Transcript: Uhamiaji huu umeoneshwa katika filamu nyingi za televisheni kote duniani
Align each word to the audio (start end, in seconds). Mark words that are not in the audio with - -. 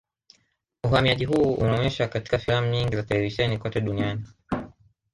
Uhamiaji 0.83 1.25
huu 1.25 1.53
umeoneshwa 1.53 2.07
katika 2.07 2.37
filamu 2.39 2.67
nyingi 2.69 2.95
za 2.95 3.03
televisheni 3.03 3.57
kote 3.57 3.81
duniani 3.81 4.23